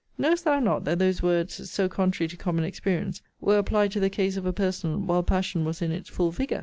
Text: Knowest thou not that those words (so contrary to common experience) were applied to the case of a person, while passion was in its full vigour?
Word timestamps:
Knowest 0.17 0.45
thou 0.45 0.59
not 0.59 0.83
that 0.85 0.97
those 0.97 1.21
words 1.21 1.69
(so 1.69 1.87
contrary 1.87 2.27
to 2.29 2.35
common 2.35 2.63
experience) 2.63 3.21
were 3.39 3.59
applied 3.59 3.91
to 3.91 3.99
the 3.99 4.09
case 4.09 4.35
of 4.35 4.47
a 4.47 4.51
person, 4.51 5.05
while 5.05 5.21
passion 5.21 5.63
was 5.63 5.79
in 5.79 5.91
its 5.91 6.09
full 6.09 6.31
vigour? 6.31 6.59